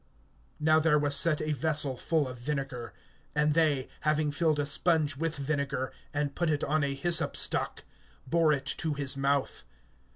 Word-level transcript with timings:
(29)Now 0.59 0.81
there 0.81 0.97
was 0.97 1.15
set 1.15 1.39
a 1.43 1.51
vessel 1.51 1.95
full 1.95 2.27
of 2.27 2.39
vinegar; 2.39 2.91
and 3.35 3.53
they, 3.53 3.87
having 3.99 4.31
filled 4.31 4.57
a 4.57 4.65
sponge 4.65 5.15
with 5.15 5.37
vinegar, 5.37 5.93
and 6.11 6.33
put 6.33 6.49
it 6.49 6.63
on 6.63 6.83
a 6.83 6.95
hyssop 6.95 7.37
stalk, 7.37 7.83
bore 8.25 8.51
it 8.51 8.65
to 8.65 8.95
his 8.95 9.15
mouth. 9.15 9.61